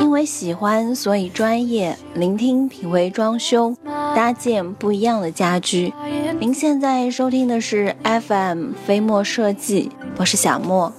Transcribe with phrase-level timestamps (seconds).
[0.00, 1.96] 因为喜欢，所以专业。
[2.12, 3.74] 聆听品味装修，
[4.14, 5.94] 搭建不一样的家居。
[6.38, 10.92] 您现在收听的是 FM 飞墨设计，我是小莫。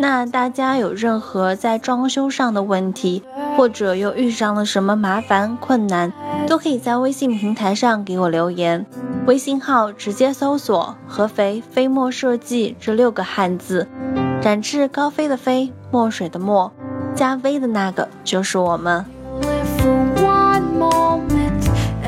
[0.00, 3.22] 那大家有任何在装修上的问题，
[3.56, 6.12] 或者又遇上了什么麻烦困难，
[6.46, 8.84] 都可以在微信平台上给我留言。
[9.28, 13.86] 微信号直接搜索“合肥飞墨设计”这六个汉字，
[14.40, 16.72] 展翅高飞的飞，墨水的墨，
[17.14, 19.04] 加 V 的那个就是我们。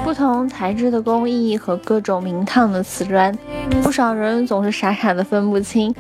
[0.03, 3.37] 不同材质的工艺和各种名堂的瓷砖，
[3.83, 5.95] 不少人总是傻傻的分不清，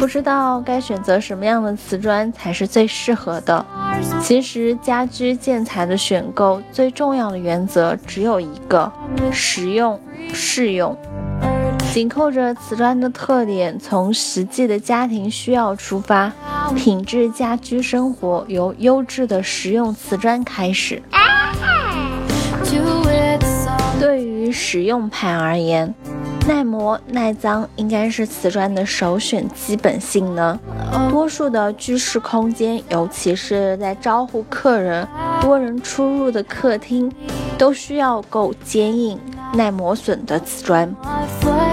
[0.00, 3.64] 不知道该选择什么样的瓷砖才是最适合的。
[4.20, 8.92] 其实家居建材的选购最重要的原则只有一个：
[9.30, 9.98] 实用。
[10.36, 10.94] 适用，
[11.94, 16.30] 紧扣着瓷砖的特点，从实际的家庭需要出发，
[16.76, 21.02] 品质家居生活由优质的实用瓷砖开始。
[23.98, 25.92] 对于实用派而言，
[26.46, 30.58] 耐磨耐脏应该是瓷砖的首选基本性能。
[31.10, 35.08] 多数的居室空间，尤其是在招呼客人、
[35.40, 37.10] 多人出入的客厅，
[37.56, 39.18] 都需要够坚硬。
[39.54, 40.94] 耐磨损的瓷砖，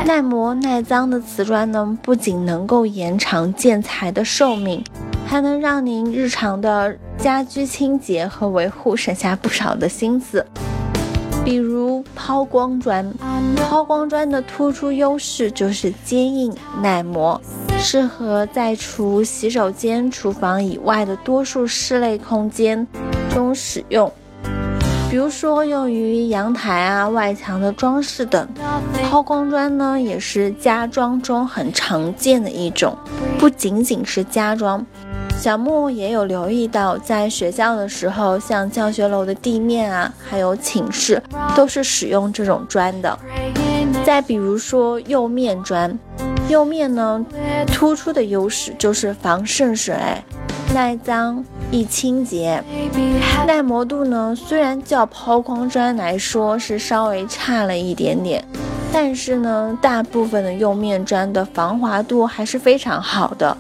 [0.05, 4.83] 耐磨耐脏的瓷砖呢，不仅能够延长建材的寿命，
[5.25, 10.45] 还能让您日常的家居清洁和维护省下不少的心思。
[11.44, 13.13] 比如抛光砖，
[13.69, 17.39] 抛光砖的突出优势就是坚硬耐磨，
[17.77, 22.88] 适合在除洗手间、厨房以外的多数室内空间
[23.29, 24.09] 中使用。
[25.14, 28.50] 比如说用于阳台啊、外墙的装饰等，
[29.03, 32.97] 抛光砖呢也是家装中很常见的一种。
[33.38, 34.84] 不仅仅是家装，
[35.38, 41.22] 小木也有留意到，在学校的时候，像教学楼的地面啊，还有寝室，
[41.56, 43.16] 都是使用这种砖的。
[44.03, 45.95] 再比如说釉面砖，
[46.50, 47.24] 釉面呢
[47.68, 49.95] 突出的优势就是防渗水、
[50.74, 51.45] 耐脏。
[51.73, 52.63] 易清洁，
[53.47, 54.35] 耐磨度呢？
[54.35, 58.45] 虽然较抛光砖来说是稍微差了一点点，
[58.94, 63.57] 但是呢，大部分的釉面砖的防滑度还是非常好的。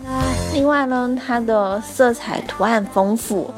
[0.53, 3.49] 另外呢，它的色彩图案丰富，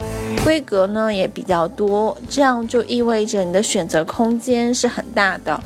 [0.45, 5.59] 规格呢也比较多，这样就意味着你的选择空间是很大的。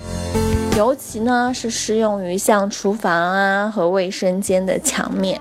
[0.75, 5.39] 尤其呢是适用于像厨房啊和卫生间的墙面。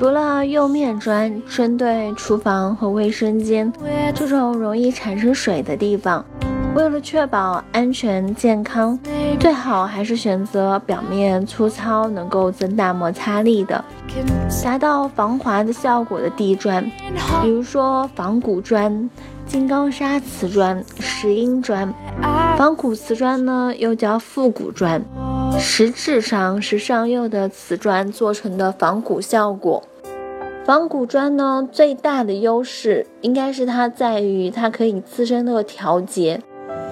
[0.00, 3.70] 除了釉面砖，针对厨房和卫生间
[4.14, 6.24] 这种容易产生水的地方，
[6.74, 8.98] 为了确保安全健康，
[9.38, 13.84] 最好还是选择表面粗糙、能够增大摩擦力的、
[14.64, 16.82] 达到防滑的效果的地砖，
[17.42, 19.10] 比如说仿古砖、
[19.44, 21.92] 金刚砂瓷砖、石英砖。
[22.56, 25.02] 仿古瓷砖呢，又叫复古砖，
[25.58, 29.82] 实质上是上釉的瓷砖做成的仿古效果。
[30.64, 36.40] 仿古砖呢，最大的优势应该是它在于它可以自身的调节，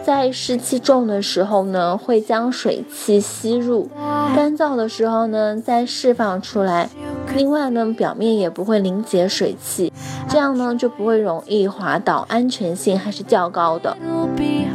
[0.02, 3.88] 在湿气重的时候呢，会将水汽吸入；
[4.34, 6.88] 干燥的时候呢，再释放出来。
[7.36, 9.92] 另外呢，表面也不会凝结水汽，
[10.28, 13.96] 这样呢就不会容易滑倒，安全性还是较高的。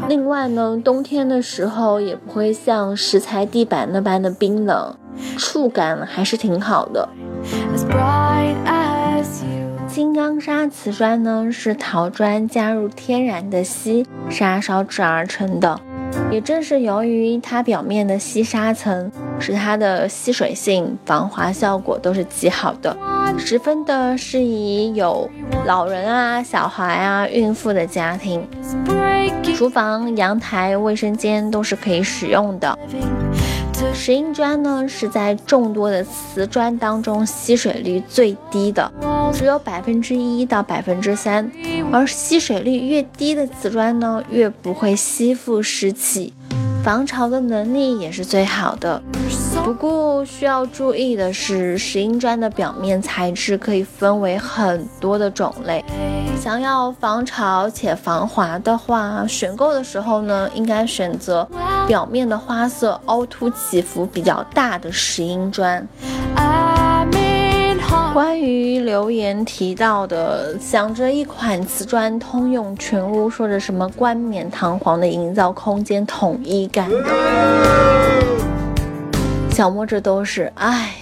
[0.10, 4.96] 另外呢，冬天的时候也不会像石材地板那般的冰冷，
[5.38, 7.08] 触感还是挺好的。
[9.88, 15.80] 金刚砂瓷砖呢，是陶砖加入天然的锡砂烧制而成的。
[16.32, 22.96] 也正是由于它表面的吸沙层，使它的吸水性、防滑效果都是极好的，
[23.38, 25.30] 十分的适宜有
[25.66, 28.48] 老人啊、小孩啊、孕妇的家庭。
[29.56, 32.78] 厨房、阳台、卫生间都是可以使用的。
[33.92, 38.92] 石英砖呢，是在众多的瓷砖当中吸水率最低的，
[39.34, 41.50] 只有百分之一到百分之三。
[41.92, 46.34] 而吸水率越低的瓷砖呢，越不会吸附湿气，
[46.84, 49.02] 防潮的能力也是最好的。
[49.64, 55.84] 不过需要注意的是，石英砖的表面材质可以分为很多的种类。
[56.40, 61.48] 想要防潮且防滑的话，选购的时候呢，应该选择
[61.88, 65.88] 表面的花色凹凸起伏比较大的石英砖。
[68.14, 76.98] 关于留言提到的，想着一款瓷砖通用全屋，说着什么冠冕堂皇的营造空间统一感的。
[79.50, 80.94] 小莫这都是，哎，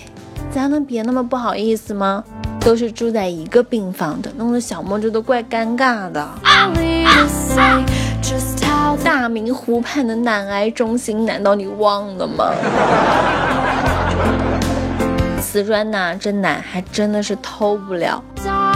[0.52, 2.24] 咱能别那么不好意思吗？
[2.62, 6.28] 都是住在一个病房的，弄得小莫这都怪尴尬的。
[9.04, 12.54] 大明湖畔的男癌中心，难道你忘了吗？
[15.42, 18.24] 瓷砖呐，这奶还真的是偷不了。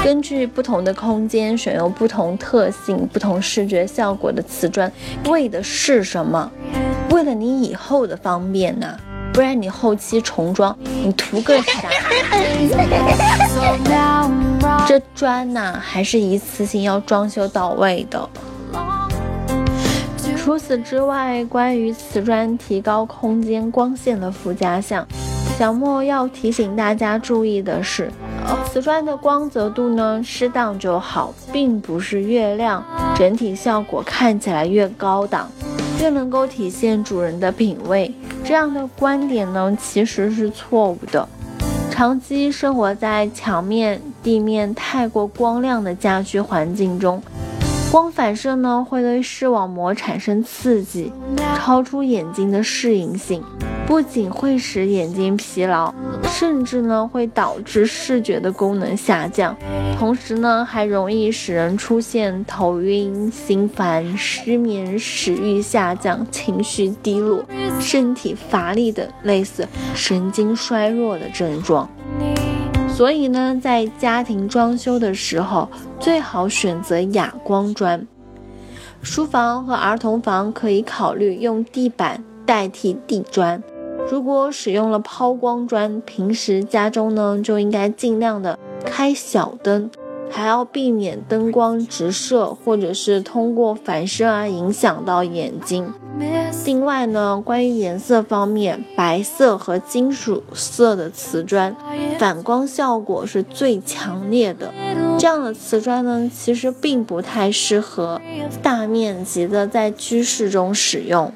[0.04, 4.92] 根据不同的空间选用不同特性、不同视觉效果的瓷砖，
[5.28, 6.52] 为的是什么？
[7.12, 8.98] 为了你以后的方便呐，
[9.36, 10.74] 不然你后期重装，
[11.04, 11.90] 你图个 啥？
[14.88, 18.30] 这砖呐，还是一次性要装修到位的。
[20.38, 25.06] 除此之外，关于瓷砖提高空间光线的附加项，
[25.60, 28.10] 小莫要提醒大家注意的是，
[28.72, 32.82] 瓷砖的光泽度呢适当就好，并不是越亮，
[33.18, 35.52] 整体效果看起来越高档，
[36.06, 38.14] 越能够体现主人的品味。
[38.44, 41.28] 这样的观点呢其实是错误的。
[41.90, 47.20] 长期生活在墙面、地面太过光亮的家居环境中。
[47.92, 51.12] 光反射呢，会对视网膜产生刺激，
[51.58, 53.42] 超出眼睛的适应性，
[53.88, 55.92] 不仅会使眼睛疲劳，
[56.28, 59.56] 甚至呢会导致视觉的功能下降，
[59.98, 67.44] 同时呢还容易使人出现头晕、心烦、失眠、食欲下降、情绪低落、
[67.80, 71.90] 身体乏力等类似神经衰弱的症状。
[72.90, 75.70] 所以呢，在家庭装修的时候，
[76.00, 78.08] 最好选择哑光砖。
[79.02, 83.62] 书房和儿童房可以考虑用地板代替地砖。
[84.10, 89.90] 如果使用了抛光砖，平时家中呢就应该尽量的开小灯。
[90.32, 95.94] 还要避免灯光直射，或者是通过反射啊影响到眼睛。
[96.66, 101.74] 另外呢，关于颜色方面，白色和金属色的瓷砖
[102.18, 104.74] 反光效果是最强烈的。
[105.18, 108.20] 这样的瓷砖呢，其实并不太适合
[108.62, 111.32] 大面积的在居室中使用。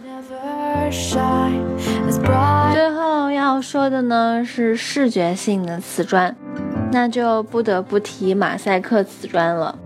[2.73, 6.35] 最后要说的呢是视觉性的瓷砖。
[6.91, 9.77] 那就不得不提马赛克瓷砖了。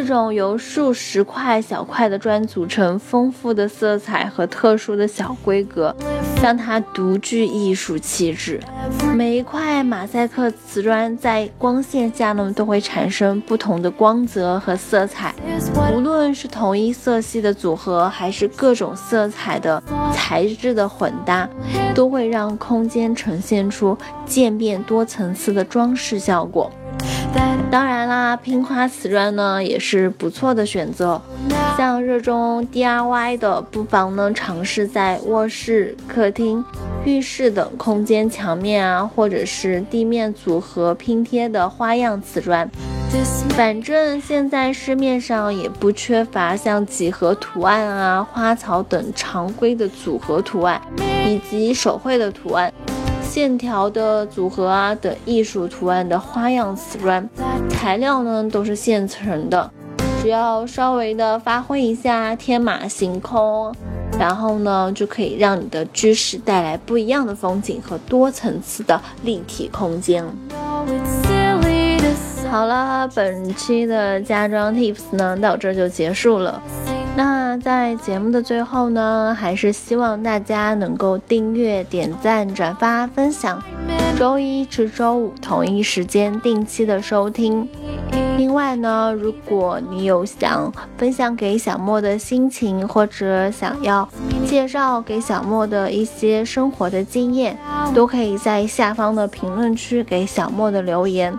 [0.00, 5.94] 这种由数十块小块的砖组成，丰富的色彩和特殊的小规格，
[6.42, 8.58] 让它独具艺术气质。
[9.14, 15.34] 每一块马赛克瓷砖在光线下呢，都会产生不同的光泽和色彩。
[15.94, 19.82] 无论是同一色系的组合，还是各种色彩的
[20.14, 21.46] 材质的混搭，
[21.94, 23.94] 都会让空间呈现出
[24.24, 26.72] 渐变多层次的装饰效果。
[27.70, 31.22] 当然啦，拼花瓷砖呢也是不错的选择。
[31.76, 36.64] 像热衷 DIY 的，不妨呢尝试在卧室、客厅、
[37.04, 42.68] 浴室等空间墙面啊，或者是地面组合拼贴的花样瓷砖。
[43.50, 50.80] 反正现在市面上也不缺乏像几何图案啊、花草等常规的组合图案，
[51.26, 52.72] 以及手绘的图案。
[53.30, 57.30] 线条的组合啊等艺术图案的花样瓷砖，
[57.68, 59.70] 材料呢都是现成的，
[60.20, 63.72] 只要稍微的发挥一下天马行空，
[64.18, 70.24] 然后呢就可以让你的居室带来不一样的风景和多层次的立体空间。
[72.50, 76.60] 好了，本期的家装 Tips 呢到这就结束了。
[77.50, 83.60] 那在节目的最后呢，还是希望大家能够订阅、点赞、转发、分享，
[84.20, 87.66] 周一至周五同一时间定期的收听。
[88.36, 94.06] 另外呢，如果你有想分享给小莫的心情，或者想要
[94.46, 97.56] 介绍给小莫的一些生活的经验，
[97.94, 101.34] 都可以在下方的评论区给小莫的留言。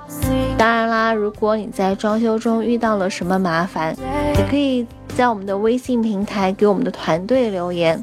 [0.57, 3.95] 当然啦，如果你在装修中遇到了什么麻烦，
[4.35, 4.87] 也可以。
[5.13, 8.01] 在我们的微信平台给我们的团队留言，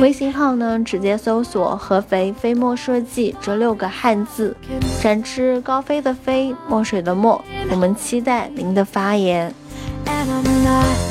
[0.00, 4.56] 微信号呢直接搜索“合肥飞墨设计”这六个汉字，
[5.02, 9.52] 展翅高飞的飞，墨水的墨，我们期待您的发言。
[10.06, 11.08] And I'm not